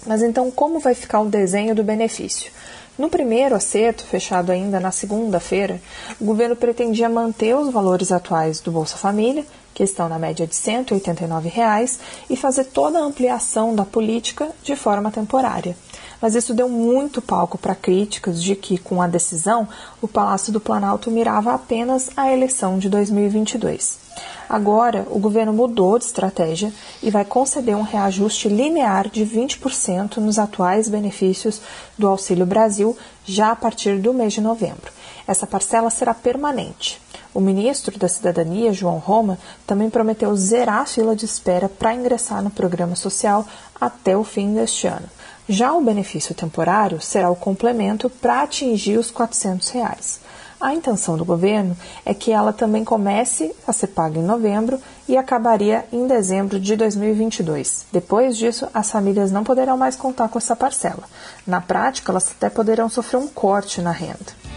Mas 0.07 0.23
então, 0.23 0.51
como 0.51 0.81
vai 0.81 0.95
ficar 0.95 1.21
o 1.21 1.29
desenho 1.29 1.75
do 1.75 1.85
benefício? 1.85 2.51
No 2.99 3.09
primeiro 3.09 3.55
acerto, 3.55 4.05
fechado 4.05 4.51
ainda 4.51 4.81
na 4.81 4.91
segunda-feira, 4.91 5.81
o 6.21 6.25
governo 6.25 6.57
pretendia 6.57 7.09
manter 7.09 7.55
os 7.55 7.73
valores 7.73 8.11
atuais 8.11 8.61
do 8.61 8.73
Bolsa 8.73 8.97
Família, 8.97 9.47
que 9.79 9.85
estão 9.85 10.09
na 10.09 10.19
média 10.19 10.45
de 10.45 10.57
189 10.57 11.49
reais, 11.49 12.01
e 12.29 12.35
fazer 12.35 12.65
toda 12.65 12.99
a 12.99 13.03
ampliação 13.03 13.77
da 13.77 13.85
política 13.85 14.51
de 14.61 14.75
forma 14.75 15.09
temporária. 15.09 15.77
Mas 16.21 16.35
isso 16.35 16.53
deu 16.53 16.69
muito 16.69 17.23
palco 17.23 17.57
para 17.57 17.77
críticas 17.77 18.43
de 18.43 18.57
que, 18.57 18.77
com 18.77 19.01
a 19.01 19.07
decisão, 19.07 19.69
o 20.03 20.09
Palácio 20.09 20.53
do 20.53 20.59
Planalto 20.59 21.13
mirava 21.13 21.55
apenas 21.55 22.11
a 22.17 22.29
eleição 22.29 22.77
de 22.77 22.89
2022. 22.89 24.01
Agora, 24.49 25.07
o 25.13 25.21
governo 25.21 25.53
mudou 25.53 25.97
de 25.97 26.07
estratégia 26.07 26.73
e 27.01 27.09
vai 27.09 27.25
conceder 27.25 27.77
um 27.77 27.83
reajuste 27.83 28.49
linear 28.49 29.09
de 29.09 29.25
20% 29.25 30.17
nos 30.17 30.41
atuais 30.41 30.89
benefícios 30.89 31.61
do 31.97 32.09
Auxílio 32.09 32.45
Brasil 32.45 32.99
já 33.25 33.53
a 33.53 33.57
partir 33.57 34.01
do 34.01 34.13
mês 34.13 34.33
de 34.33 34.41
novembro. 34.41 34.91
Essa 35.25 35.47
parcela 35.47 35.89
será 35.89 36.13
permanente. 36.13 37.01
O 37.35 37.41
ministro 37.41 37.99
da 37.99 38.09
Cidadania, 38.09 38.73
João 38.73 38.99
Roma, 38.99 39.39
também 39.67 39.91
prometeu 39.91 40.35
zerar 40.35 40.81
a 40.81 40.87
fila 40.87 41.15
de 41.15 41.25
espera 41.25 41.69
para 41.69 41.95
ingressar 41.95 42.43
no 42.43 42.51
programa 42.51 42.97
social 42.97 43.47
até 43.79 44.17
o 44.17 44.25
fim 44.25 44.55
deste 44.55 44.87
ano. 44.87 45.09
Já 45.49 45.73
o 45.73 45.81
benefício 45.81 46.35
temporário 46.35 47.01
será 47.01 47.31
o 47.31 47.37
complemento 47.37 48.11
para 48.11 48.43
atingir 48.43 48.99
os 48.99 49.11
400 49.11 49.69
reais. 49.71 50.21
A 50.61 50.75
intenção 50.75 51.17
do 51.17 51.25
governo 51.25 51.77
é 52.05 52.13
que 52.13 52.33
ela 52.33 52.53
também 52.53 52.85
comece 52.85 53.55
a 53.67 53.73
ser 53.73 53.87
paga 53.89 54.19
em 54.19 54.25
novembro 54.25 54.81
e 55.07 55.17
acabaria 55.17 55.85
em 55.93 56.07
dezembro 56.07 56.59
de 56.59 56.75
2022. 56.75 57.87
Depois 57.93 58.37
disso, 58.37 58.67
as 58.75 58.91
famílias 58.91 59.31
não 59.31 59.45
poderão 59.45 59.79
mais 59.79 59.95
contar 59.95 60.29
com 60.29 60.39
essa 60.39 60.57
parcela. 60.57 61.05
Na 61.47 61.61
prática, 61.61 62.11
elas 62.11 62.31
até 62.31 62.51
poderão 62.51 62.89
sofrer 62.89 63.19
um 63.19 63.29
corte 63.29 63.81
na 63.81 63.93
renda 63.93 64.48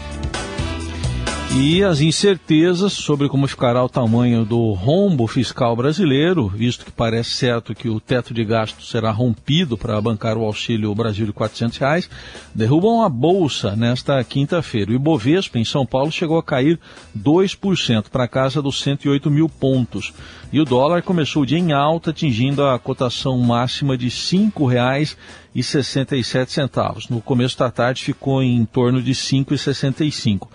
e 1.54 1.84
as 1.84 2.00
incertezas 2.00 2.94
sobre 2.94 3.28
como 3.28 3.46
ficará 3.46 3.84
o 3.84 3.88
tamanho 3.88 4.42
do 4.42 4.72
rombo 4.72 5.26
fiscal 5.26 5.76
brasileiro, 5.76 6.48
visto 6.48 6.86
que 6.86 6.90
parece 6.90 7.28
certo 7.30 7.74
que 7.74 7.90
o 7.90 8.00
teto 8.00 8.32
de 8.32 8.42
gasto 8.42 8.82
será 8.82 9.10
rompido 9.10 9.76
para 9.76 10.00
bancar 10.00 10.38
o 10.38 10.44
Auxílio 10.44 10.94
Brasil 10.94 11.26
de 11.26 11.32
400 11.32 11.76
reais, 11.76 12.08
derrubam 12.54 13.02
a 13.02 13.08
bolsa 13.08 13.76
nesta 13.76 14.24
quinta-feira. 14.24 14.92
O 14.92 14.94
Ibovespa, 14.94 15.58
em 15.58 15.64
São 15.64 15.84
Paulo, 15.84 16.10
chegou 16.10 16.38
a 16.38 16.42
cair 16.42 16.80
2% 17.18 18.06
para 18.10 18.26
casa 18.26 18.62
dos 18.62 18.80
108 18.80 19.30
mil 19.30 19.46
pontos. 19.48 20.12
E 20.50 20.58
o 20.58 20.64
dólar 20.64 21.02
começou 21.02 21.42
o 21.42 21.46
dia 21.46 21.58
em 21.58 21.72
alta, 21.72 22.08
atingindo 22.10 22.64
a 22.64 22.78
cotação 22.78 23.36
máxima 23.38 23.94
de 23.96 24.06
R$ 24.06 24.12
5,67. 24.12 27.10
No 27.10 27.20
começo 27.20 27.58
da 27.58 27.70
tarde 27.70 28.02
ficou 28.02 28.42
em 28.42 28.64
torno 28.64 29.02
de 29.02 29.12
R$ 29.12 29.16
5,65. 29.16 30.48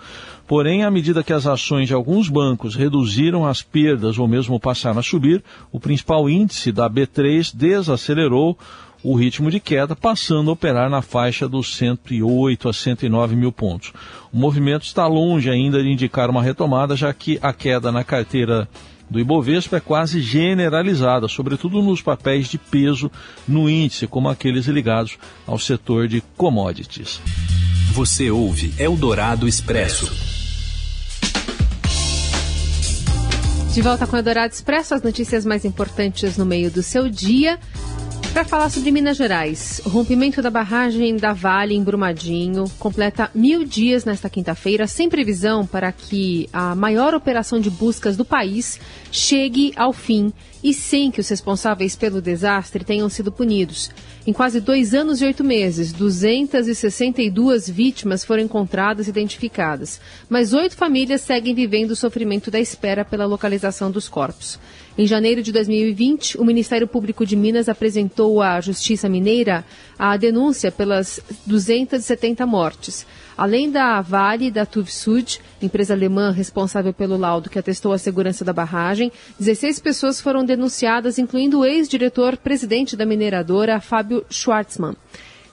Porém, 0.48 0.82
à 0.82 0.90
medida 0.90 1.22
que 1.22 1.32
as 1.34 1.46
ações 1.46 1.88
de 1.88 1.94
alguns 1.94 2.30
bancos 2.30 2.74
reduziram 2.74 3.46
as 3.46 3.60
perdas 3.60 4.18
ou 4.18 4.26
mesmo 4.26 4.58
passaram 4.58 4.98
a 4.98 5.02
subir, 5.02 5.44
o 5.70 5.78
principal 5.78 6.28
índice 6.28 6.72
da 6.72 6.88
B3 6.88 7.54
desacelerou 7.54 8.58
o 9.04 9.14
ritmo 9.14 9.50
de 9.50 9.60
queda, 9.60 9.94
passando 9.94 10.48
a 10.48 10.54
operar 10.54 10.88
na 10.88 11.02
faixa 11.02 11.46
dos 11.46 11.76
108 11.76 12.66
a 12.66 12.72
109 12.72 13.36
mil 13.36 13.52
pontos. 13.52 13.92
O 14.32 14.38
movimento 14.38 14.84
está 14.84 15.06
longe 15.06 15.50
ainda 15.50 15.82
de 15.82 15.90
indicar 15.90 16.30
uma 16.30 16.42
retomada, 16.42 16.96
já 16.96 17.12
que 17.12 17.38
a 17.42 17.52
queda 17.52 17.92
na 17.92 18.02
carteira 18.02 18.66
do 19.10 19.20
Ibovespa 19.20 19.76
é 19.76 19.80
quase 19.80 20.22
generalizada, 20.22 21.28
sobretudo 21.28 21.82
nos 21.82 22.00
papéis 22.00 22.48
de 22.48 22.56
peso 22.56 23.10
no 23.46 23.68
índice, 23.68 24.06
como 24.06 24.30
aqueles 24.30 24.66
ligados 24.66 25.18
ao 25.46 25.58
setor 25.58 26.08
de 26.08 26.22
commodities. 26.38 27.20
Você 27.92 28.30
ouve 28.30 28.74
Eldorado 28.78 29.46
Expresso. 29.46 30.27
De 33.78 33.82
volta 33.82 34.08
com 34.08 34.16
o 34.16 34.18
Eldorado 34.18 34.52
Expresso, 34.52 34.92
as 34.92 35.02
notícias 35.02 35.46
mais 35.46 35.64
importantes 35.64 36.36
no 36.36 36.44
meio 36.44 36.68
do 36.68 36.82
seu 36.82 37.08
dia. 37.08 37.60
Para 38.38 38.46
falar 38.46 38.70
sobre 38.70 38.92
Minas 38.92 39.16
Gerais, 39.16 39.80
o 39.84 39.88
rompimento 39.88 40.40
da 40.40 40.48
barragem 40.48 41.16
da 41.16 41.32
Vale 41.32 41.74
em 41.74 41.82
Brumadinho 41.82 42.70
completa 42.78 43.28
mil 43.34 43.64
dias 43.64 44.04
nesta 44.04 44.30
quinta-feira, 44.30 44.86
sem 44.86 45.08
previsão 45.08 45.66
para 45.66 45.90
que 45.90 46.48
a 46.52 46.72
maior 46.72 47.14
operação 47.14 47.58
de 47.58 47.68
buscas 47.68 48.16
do 48.16 48.24
país 48.24 48.78
chegue 49.10 49.72
ao 49.74 49.92
fim 49.92 50.32
e 50.62 50.72
sem 50.72 51.10
que 51.10 51.20
os 51.20 51.28
responsáveis 51.28 51.96
pelo 51.96 52.22
desastre 52.22 52.84
tenham 52.84 53.08
sido 53.08 53.32
punidos. 53.32 53.90
Em 54.24 54.32
quase 54.32 54.60
dois 54.60 54.94
anos 54.94 55.20
e 55.20 55.24
oito 55.24 55.42
meses, 55.42 55.92
262 55.92 57.68
vítimas 57.68 58.24
foram 58.24 58.44
encontradas 58.44 59.08
e 59.08 59.10
identificadas, 59.10 60.00
mas 60.28 60.52
oito 60.52 60.76
famílias 60.76 61.22
seguem 61.22 61.56
vivendo 61.56 61.90
o 61.90 61.96
sofrimento 61.96 62.52
da 62.52 62.60
espera 62.60 63.04
pela 63.04 63.26
localização 63.26 63.90
dos 63.90 64.08
corpos. 64.08 64.60
Em 64.98 65.06
janeiro 65.06 65.44
de 65.44 65.52
2020, 65.52 66.38
o 66.38 66.44
Ministério 66.44 66.88
Público 66.88 67.24
de 67.24 67.36
Minas 67.36 67.68
apresentou 67.68 68.42
à 68.42 68.60
Justiça 68.60 69.08
Mineira 69.08 69.64
a 69.96 70.16
denúncia 70.16 70.72
pelas 70.72 71.20
270 71.46 72.44
mortes. 72.44 73.06
Além 73.36 73.70
da 73.70 74.00
Vale 74.00 74.46
e 74.46 74.50
da 74.50 74.66
Tuvsud, 74.66 75.38
empresa 75.62 75.94
alemã 75.94 76.32
responsável 76.32 76.92
pelo 76.92 77.16
laudo 77.16 77.48
que 77.48 77.60
atestou 77.60 77.92
a 77.92 77.98
segurança 77.98 78.44
da 78.44 78.52
barragem, 78.52 79.12
16 79.38 79.78
pessoas 79.78 80.20
foram 80.20 80.44
denunciadas, 80.44 81.16
incluindo 81.16 81.60
o 81.60 81.64
ex-diretor-presidente 81.64 82.96
da 82.96 83.06
mineradora, 83.06 83.80
Fábio 83.80 84.26
Schwartzmann. 84.28 84.96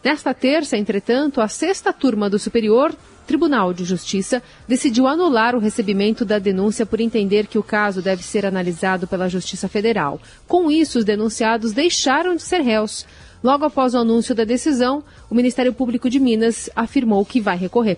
Nesta 0.05 0.35
terça, 0.35 0.77
entretanto, 0.77 1.41
a 1.41 1.47
sexta 1.47 1.91
turma 1.91 2.29
do 2.29 2.37
Superior 2.37 2.95
Tribunal 3.25 3.73
de 3.73 3.83
Justiça 3.83 4.43
decidiu 4.67 5.07
anular 5.07 5.55
o 5.55 5.59
recebimento 5.59 6.23
da 6.23 6.37
denúncia 6.37 6.85
por 6.85 6.99
entender 6.99 7.47
que 7.47 7.57
o 7.57 7.63
caso 7.63 8.03
deve 8.03 8.21
ser 8.21 8.45
analisado 8.45 9.07
pela 9.07 9.27
Justiça 9.27 9.67
Federal. 9.67 10.21
Com 10.47 10.69
isso, 10.69 10.99
os 10.99 11.05
denunciados 11.05 11.73
deixaram 11.73 12.35
de 12.35 12.43
ser 12.43 12.61
réus. 12.61 13.03
Logo 13.43 13.65
após 13.65 13.95
o 13.95 13.97
anúncio 13.97 14.35
da 14.35 14.43
decisão, 14.43 15.03
o 15.27 15.33
Ministério 15.33 15.73
Público 15.73 16.07
de 16.07 16.19
Minas 16.19 16.69
afirmou 16.75 17.25
que 17.25 17.41
vai 17.41 17.57
recorrer. 17.57 17.97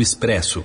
Expresso. 0.00 0.64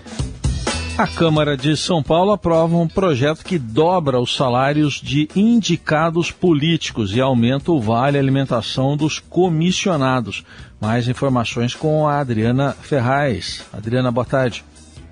A 1.00 1.08
Câmara 1.08 1.56
de 1.56 1.78
São 1.78 2.04
Paulo 2.04 2.34
aprova 2.34 2.76
um 2.76 2.86
projeto 2.86 3.46
que 3.46 3.58
dobra 3.58 4.20
os 4.20 4.36
salários 4.36 4.96
de 4.96 5.30
indicados 5.34 6.30
políticos 6.30 7.16
e 7.16 7.22
aumenta 7.22 7.72
o 7.72 7.80
vale 7.80 8.18
alimentação 8.18 8.98
dos 8.98 9.18
comissionados. 9.18 10.44
Mais 10.78 11.08
informações 11.08 11.74
com 11.74 12.06
a 12.06 12.20
Adriana 12.20 12.74
Ferraz. 12.74 13.64
Adriana, 13.72 14.12
boa 14.12 14.26
tarde. 14.26 14.66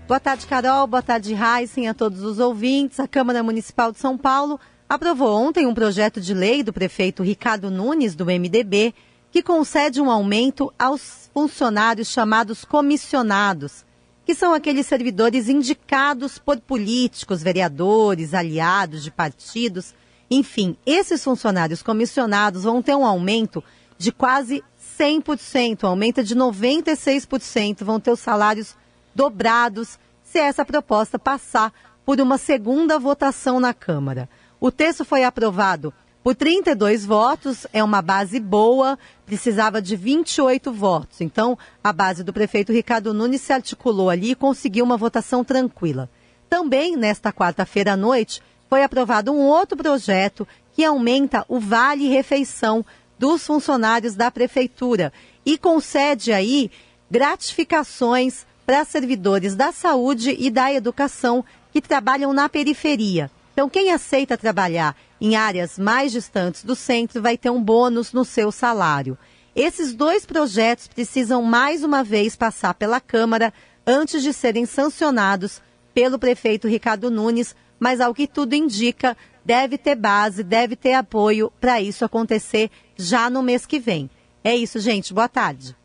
Boa 0.06 0.20
tarde, 0.20 0.46
Carol. 0.46 0.88
Boa 0.88 1.02
tarde, 1.02 1.34
Heisen, 1.34 1.88
a 1.88 1.94
todos 1.94 2.22
os 2.22 2.38
ouvintes. 2.38 3.00
A 3.00 3.08
Câmara 3.08 3.42
Municipal 3.42 3.90
de 3.94 3.98
São 3.98 4.18
Paulo 4.18 4.60
aprovou 4.90 5.42
ontem 5.42 5.66
um 5.66 5.74
projeto 5.74 6.20
de 6.20 6.34
lei 6.34 6.64
do 6.64 6.74
prefeito 6.74 7.24
Ricardo 7.24 7.72
Nunes, 7.72 8.14
do 8.14 8.26
MDB, 8.26 8.94
que 9.32 9.42
concede 9.42 10.02
um 10.02 10.12
aumento 10.12 10.70
aos 10.78 11.30
funcionários 11.34 12.10
chamados 12.10 12.66
comissionados 12.66 13.87
que 14.28 14.36
são 14.36 14.54
aqueles 14.54 14.86
servidores 14.86 15.48
indicados 15.48 16.38
por 16.38 16.60
políticos, 16.60 17.42
vereadores, 17.42 18.34
aliados 18.34 19.02
de 19.02 19.10
partidos. 19.10 19.96
Enfim, 20.30 20.76
esses 20.86 21.24
funcionários 21.24 21.82
comissionados 21.82 22.64
vão 22.64 22.82
ter 22.82 22.94
um 22.94 23.06
aumento 23.06 23.64
de 23.98 24.12
quase 24.12 24.62
100%, 25.00 25.86
aumenta 25.86 26.22
de 26.22 26.36
96%, 26.36 27.86
vão 27.86 28.02
ter 28.02 28.12
os 28.12 28.20
salários 28.20 28.76
dobrados 29.16 29.98
se 30.22 30.40
essa 30.40 30.66
proposta 30.66 31.18
passar 31.18 31.72
por 32.06 32.20
uma 32.20 32.38
segunda 32.38 33.00
votação 33.00 33.62
na 33.62 33.74
Câmara. 33.74 34.28
O 34.60 34.70
texto 34.70 35.06
foi 35.06 35.24
aprovado 35.24 35.94
por 36.28 36.36
32 36.36 37.06
votos, 37.06 37.66
é 37.72 37.82
uma 37.82 38.02
base 38.02 38.38
boa, 38.38 39.00
precisava 39.26 39.82
de 39.82 39.96
28 39.96 40.74
votos. 40.74 41.22
Então, 41.22 41.58
a 41.82 41.94
base 41.94 42.22
do 42.22 42.34
prefeito 42.34 42.74
Ricardo 42.74 43.14
Nunes 43.14 43.40
se 43.40 43.54
articulou 43.54 44.10
ali 44.10 44.32
e 44.32 44.36
conseguiu 44.36 44.84
uma 44.84 44.98
votação 44.98 45.42
tranquila. 45.42 46.10
Também, 46.50 46.98
nesta 46.98 47.32
quarta-feira 47.32 47.94
à 47.94 47.96
noite, 47.96 48.44
foi 48.70 48.84
aprovado 48.84 49.32
um 49.32 49.40
outro 49.40 49.78
projeto 49.78 50.46
que 50.74 50.84
aumenta 50.84 51.46
o 51.48 51.62
vale 51.62 52.10
refeição 52.10 52.86
dos 53.18 53.48
funcionários 53.48 54.14
da 54.14 54.30
prefeitura 54.30 55.14
e 55.46 55.58
concede 55.58 56.34
aí 56.34 56.70
gratificações 57.10 58.46
para 58.66 58.84
servidores 58.84 59.56
da 59.56 59.72
saúde 59.72 60.36
e 60.38 60.50
da 60.50 60.74
educação 60.74 61.46
que 61.72 61.80
trabalham 61.80 62.34
na 62.34 62.50
periferia. 62.50 63.32
Então, 63.58 63.68
quem 63.68 63.92
aceita 63.92 64.38
trabalhar 64.38 64.96
em 65.20 65.36
áreas 65.36 65.80
mais 65.80 66.12
distantes 66.12 66.64
do 66.64 66.76
centro 66.76 67.24
vai 67.24 67.36
ter 67.36 67.50
um 67.50 67.60
bônus 67.60 68.14
no 68.14 68.24
seu 68.24 68.52
salário. 68.52 69.18
Esses 69.56 69.96
dois 69.96 70.28
projetos 70.28 70.88
precisam 70.88 71.42
mais 71.42 71.84
uma 71.84 72.04
vez 72.04 72.36
passar 72.36 72.76
pela 72.76 73.02
Câmara 73.02 73.52
antes 73.84 74.22
de 74.22 74.32
serem 74.32 74.68
sancionados 74.68 75.60
pelo 75.92 76.20
prefeito 76.20 76.68
Ricardo 76.68 77.10
Nunes, 77.10 77.56
mas 77.80 78.00
ao 78.00 78.14
que 78.14 78.28
tudo 78.28 78.54
indica, 78.54 79.18
deve 79.44 79.76
ter 79.76 79.96
base, 79.96 80.44
deve 80.44 80.76
ter 80.76 80.94
apoio 80.94 81.52
para 81.60 81.82
isso 81.82 82.06
acontecer 82.06 82.70
já 82.96 83.28
no 83.28 83.42
mês 83.42 83.66
que 83.66 83.80
vem. 83.80 84.08
É 84.44 84.56
isso, 84.56 84.80
gente. 84.80 85.16
Boa 85.16 85.28
tarde. 85.28 85.76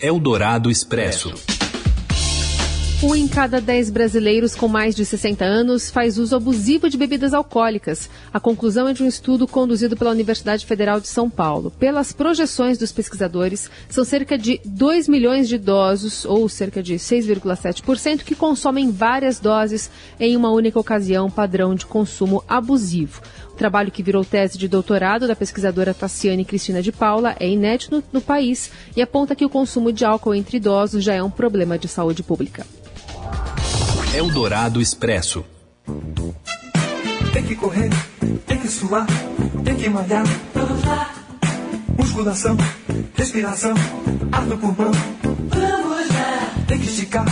Eldorado 0.00 0.70
Expresso. 0.70 1.34
Um 3.00 3.14
em 3.14 3.28
cada 3.28 3.60
dez 3.60 3.90
brasileiros 3.90 4.56
com 4.56 4.66
mais 4.66 4.92
de 4.92 5.04
60 5.04 5.44
anos 5.44 5.88
faz 5.88 6.18
uso 6.18 6.34
abusivo 6.34 6.90
de 6.90 6.98
bebidas 6.98 7.32
alcoólicas. 7.32 8.10
A 8.34 8.40
conclusão 8.40 8.88
é 8.88 8.92
de 8.92 9.04
um 9.04 9.06
estudo 9.06 9.46
conduzido 9.46 9.96
pela 9.96 10.10
Universidade 10.10 10.66
Federal 10.66 10.98
de 10.98 11.06
São 11.06 11.30
Paulo. 11.30 11.70
Pelas 11.70 12.12
projeções 12.12 12.76
dos 12.76 12.90
pesquisadores, 12.90 13.70
são 13.88 14.04
cerca 14.04 14.36
de 14.36 14.60
2 14.64 15.06
milhões 15.06 15.48
de 15.48 15.54
idosos, 15.54 16.24
ou 16.24 16.48
cerca 16.48 16.82
de 16.82 16.96
6,7%, 16.96 18.24
que 18.24 18.34
consomem 18.34 18.90
várias 18.90 19.38
doses 19.38 19.88
em 20.18 20.36
uma 20.36 20.50
única 20.50 20.80
ocasião, 20.80 21.30
padrão 21.30 21.76
de 21.76 21.86
consumo 21.86 22.42
abusivo. 22.48 23.22
O 23.52 23.56
trabalho 23.56 23.92
que 23.92 24.02
virou 24.02 24.24
tese 24.24 24.58
de 24.58 24.66
doutorado 24.66 25.28
da 25.28 25.36
pesquisadora 25.36 25.94
Tassiane 25.94 26.44
Cristina 26.44 26.82
de 26.82 26.90
Paula 26.90 27.36
é 27.38 27.48
inédito 27.48 27.94
no, 27.94 28.04
no 28.14 28.20
país 28.20 28.72
e 28.96 29.00
aponta 29.00 29.36
que 29.36 29.44
o 29.44 29.48
consumo 29.48 29.92
de 29.92 30.04
álcool 30.04 30.34
entre 30.34 30.56
idosos 30.56 31.04
já 31.04 31.14
é 31.14 31.22
um 31.22 31.30
problema 31.30 31.78
de 31.78 31.86
saúde 31.86 32.24
pública. 32.24 32.66
Eldorado 34.18 34.80
Expresso. 34.80 35.44
Tem 37.32 37.44
que 37.44 37.54
correr, 37.54 37.88
tem 38.48 38.58
que 38.58 38.66
suar, 38.66 39.06
tem 39.64 39.76
que 39.76 39.88
malhar. 39.88 40.24
Vamos 40.52 40.84
lá. 40.84 41.08
Musculação, 41.96 42.56
respiração, 43.14 43.74
ar 44.32 44.44
no 44.44 44.58
pulmão. 44.58 44.90
Vamos 45.22 46.08
lá. 46.08 46.52
Tem 46.66 46.80
que 46.80 46.86
esticar. 46.86 47.26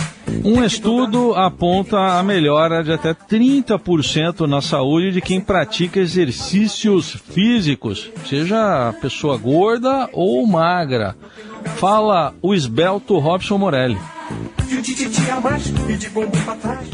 Um 0.45 0.63
estudo 0.63 1.35
aponta 1.35 1.99
a 1.99 2.23
melhora 2.23 2.81
de 2.81 2.93
até 2.93 3.13
30% 3.13 4.47
na 4.47 4.61
saúde 4.61 5.11
de 5.11 5.19
quem 5.19 5.41
pratica 5.41 5.99
exercícios 5.99 7.17
físicos, 7.31 8.09
seja 8.25 8.95
pessoa 9.01 9.37
gorda 9.37 10.09
ou 10.13 10.47
magra. 10.47 11.17
Fala 11.75 12.33
o 12.41 12.55
esbelto 12.55 13.19
Robson 13.19 13.57
Morelli. 13.57 13.99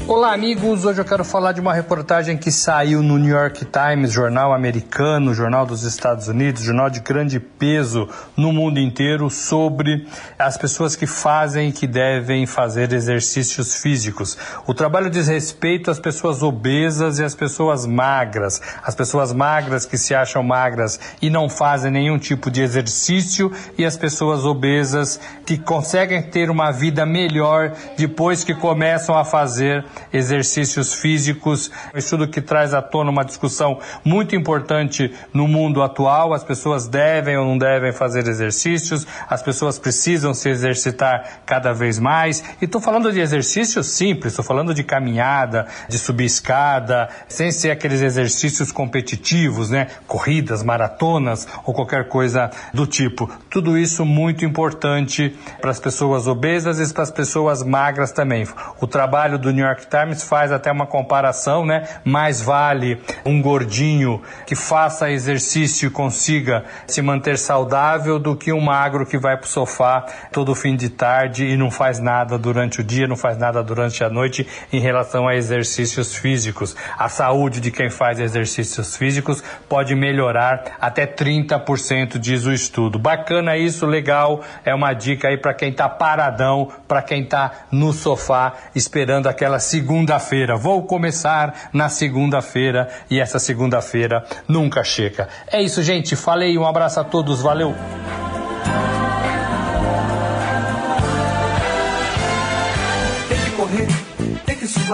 Olá, 0.07 0.31
amigos. 0.31 0.85
Hoje 0.85 1.01
eu 1.01 1.05
quero 1.05 1.25
falar 1.25 1.53
de 1.53 1.59
uma 1.59 1.73
reportagem 1.73 2.37
que 2.37 2.51
saiu 2.51 3.01
no 3.01 3.17
New 3.17 3.35
York 3.35 3.65
Times, 3.65 4.11
jornal 4.11 4.53
americano, 4.53 5.33
jornal 5.33 5.65
dos 5.65 5.81
Estados 5.81 6.27
Unidos, 6.27 6.61
jornal 6.61 6.87
de 6.91 6.99
grande 6.99 7.39
peso 7.39 8.07
no 8.37 8.53
mundo 8.53 8.79
inteiro, 8.79 9.27
sobre 9.27 10.07
as 10.37 10.55
pessoas 10.55 10.95
que 10.95 11.07
fazem 11.07 11.69
e 11.69 11.71
que 11.71 11.87
devem 11.87 12.45
fazer 12.45 12.93
exercícios 12.93 13.75
físicos. 13.81 14.37
O 14.67 14.73
trabalho 14.75 15.09
diz 15.09 15.27
respeito 15.27 15.89
às 15.89 15.99
pessoas 15.99 16.43
obesas 16.43 17.17
e 17.17 17.23
às 17.23 17.33
pessoas 17.33 17.87
magras. 17.87 18.61
As 18.83 18.93
pessoas 18.93 19.33
magras 19.33 19.83
que 19.83 19.97
se 19.97 20.13
acham 20.13 20.43
magras 20.43 20.99
e 21.19 21.27
não 21.27 21.49
fazem 21.49 21.91
nenhum 21.91 22.19
tipo 22.19 22.51
de 22.51 22.61
exercício, 22.61 23.51
e 23.75 23.83
as 23.83 23.97
pessoas 23.97 24.45
obesas 24.45 25.19
que 25.43 25.57
conseguem 25.57 26.21
ter 26.21 26.51
uma 26.51 26.71
vida 26.71 27.03
melhor 27.03 27.62
melhor 27.63 27.73
depois 27.97 28.43
que 28.43 28.53
começam 28.53 29.17
a 29.17 29.23
fazer 29.23 29.85
exercícios 30.11 30.93
físicos. 30.93 31.71
Um 31.93 31.97
estudo 31.97 32.27
que 32.27 32.41
traz 32.41 32.73
à 32.73 32.81
tona 32.81 33.09
uma 33.09 33.23
discussão 33.23 33.79
muito 34.03 34.35
importante 34.35 35.13
no 35.33 35.47
mundo 35.47 35.81
atual. 35.81 36.33
As 36.33 36.43
pessoas 36.43 36.87
devem 36.87 37.37
ou 37.37 37.45
não 37.45 37.57
devem 37.57 37.91
fazer 37.91 38.27
exercícios, 38.27 39.05
as 39.29 39.41
pessoas 39.41 39.79
precisam 39.79 40.33
se 40.33 40.49
exercitar 40.49 41.41
cada 41.45 41.73
vez 41.73 41.99
mais. 41.99 42.43
E 42.61 42.65
estou 42.65 42.81
falando 42.81 43.11
de 43.11 43.19
exercícios 43.19 43.87
simples, 43.87 44.33
estou 44.33 44.45
falando 44.45 44.73
de 44.73 44.83
caminhada, 44.83 45.67
de 45.87 45.97
subir 45.97 46.25
escada, 46.25 47.09
sem 47.27 47.51
ser 47.51 47.71
aqueles 47.71 48.01
exercícios 48.01 48.71
competitivos, 48.71 49.69
né? 49.69 49.87
Corridas, 50.07 50.63
maratonas 50.63 51.47
ou 51.65 51.73
qualquer 51.73 52.07
coisa 52.07 52.49
do 52.73 52.85
tipo. 52.85 53.29
Tudo 53.49 53.77
isso 53.77 54.05
muito 54.05 54.45
importante 54.45 55.35
para 55.61 55.71
as 55.71 55.79
pessoas 55.79 56.27
obesas 56.27 56.79
e 56.79 56.93
para 56.93 57.03
as 57.03 57.11
pessoas 57.11 57.52
magras 57.61 58.11
também. 58.11 58.47
O 58.79 58.87
trabalho 58.87 59.37
do 59.37 59.51
New 59.51 59.65
York 59.65 59.85
Times 59.87 60.23
faz 60.23 60.51
até 60.51 60.71
uma 60.71 60.87
comparação, 60.87 61.65
né? 61.65 61.87
Mais 62.05 62.41
vale 62.41 63.01
um 63.25 63.41
gordinho 63.41 64.21
que 64.47 64.55
faça 64.55 65.11
exercício 65.11 65.87
e 65.87 65.91
consiga 65.91 66.63
se 66.87 67.01
manter 67.01 67.37
saudável 67.37 68.17
do 68.17 68.35
que 68.35 68.53
um 68.53 68.61
magro 68.61 69.05
que 69.05 69.17
vai 69.17 69.37
para 69.37 69.45
o 69.45 69.49
sofá 69.49 70.05
todo 70.31 70.55
fim 70.55 70.75
de 70.75 70.89
tarde 70.89 71.45
e 71.45 71.57
não 71.57 71.69
faz 71.69 71.99
nada 71.99 72.37
durante 72.37 72.81
o 72.81 72.83
dia, 72.83 73.07
não 73.07 73.17
faz 73.17 73.37
nada 73.37 73.61
durante 73.61 74.03
a 74.03 74.09
noite 74.09 74.47
em 74.71 74.79
relação 74.79 75.27
a 75.27 75.35
exercícios 75.35 76.15
físicos. 76.15 76.75
A 76.97 77.09
saúde 77.09 77.59
de 77.59 77.71
quem 77.71 77.89
faz 77.89 78.19
exercícios 78.19 78.95
físicos 78.95 79.43
pode 79.67 79.95
melhorar 79.95 80.77
até 80.79 81.05
30%, 81.05 82.17
diz 82.17 82.45
o 82.45 82.51
estudo. 82.51 82.97
Bacana 82.97 83.57
isso, 83.57 83.85
legal. 83.85 84.41
É 84.63 84.73
uma 84.73 84.93
dica 84.93 85.27
aí 85.27 85.37
para 85.37 85.53
quem 85.53 85.69
está 85.69 85.89
paradão, 85.89 86.71
para 86.87 87.01
quem 87.01 87.23
está 87.23 87.42
no 87.71 87.93
sofá 87.93 88.53
esperando 88.75 89.27
aquela 89.27 89.59
segunda-feira. 89.59 90.55
Vou 90.55 90.83
começar 90.83 91.69
na 91.73 91.89
segunda-feira 91.89 92.89
e 93.09 93.19
essa 93.19 93.39
segunda-feira 93.39 94.25
nunca 94.47 94.83
chega. 94.83 95.27
É 95.51 95.61
isso, 95.61 95.81
gente. 95.81 96.15
Falei. 96.15 96.57
Um 96.57 96.65
abraço 96.65 96.99
a 96.99 97.03
todos. 97.03 97.41
Valeu. 97.41 97.73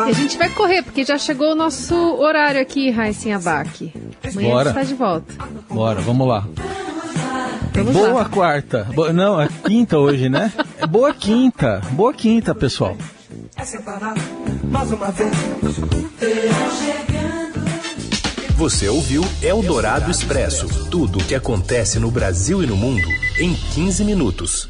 E 0.07 0.11
a 0.11 0.13
gente 0.13 0.37
vai 0.37 0.49
correr, 0.49 0.81
porque 0.81 1.03
já 1.03 1.17
chegou 1.17 1.51
o 1.51 1.55
nosso 1.55 1.95
horário 1.95 2.61
aqui, 2.61 2.89
Raíssen 2.89 3.33
Abac. 3.33 3.91
Amanhã 4.23 4.49
Bora. 4.49 4.69
a 4.69 4.73
gente 4.73 4.81
está 4.81 4.83
de 4.83 4.93
volta. 4.95 5.33
Bora, 5.69 6.01
vamos 6.01 6.27
lá. 6.27 6.47
Vamos 7.73 7.93
Boa 7.93 8.09
lá. 8.23 8.25
quarta. 8.29 8.87
Bo- 8.93 9.13
Não, 9.13 9.39
é 9.39 9.47
quinta 9.65 9.97
hoje, 9.97 10.29
né? 10.29 10.51
É 10.77 10.85
boa 10.87 11.13
quinta. 11.13 11.81
Boa 11.91 12.13
quinta, 12.13 12.53
pessoal. 12.53 12.97
É 13.55 13.63
separar 13.63 14.15
mais 14.63 14.91
uma 14.91 15.11
vez. 15.11 15.31
Você 18.55 18.89
ouviu 18.89 19.23
Eldorado 19.41 20.11
Expresso 20.11 20.67
tudo 20.89 21.19
o 21.19 21.23
que 21.23 21.33
acontece 21.35 21.97
no 21.99 22.11
Brasil 22.11 22.61
e 22.61 22.67
no 22.67 22.75
mundo 22.75 23.07
em 23.39 23.53
15 23.53 24.03
minutos. 24.03 24.67